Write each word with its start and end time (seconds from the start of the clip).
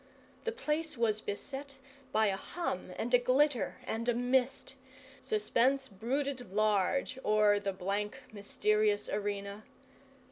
The 0.45 0.51
place 0.51 0.97
was 0.97 1.21
beset 1.21 1.75
by 2.11 2.25
a 2.25 2.35
hum 2.35 2.91
and 2.97 3.13
a 3.13 3.19
glitter 3.19 3.75
and 3.83 4.09
a 4.09 4.15
mist; 4.15 4.73
suspense 5.21 5.87
brooded 5.87 6.51
large 6.51 7.19
o'er 7.23 7.59
the 7.59 7.71
blank, 7.71 8.23
mysterious 8.33 9.09
arena. 9.09 9.63